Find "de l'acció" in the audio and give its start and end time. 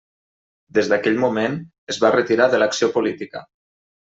2.55-2.91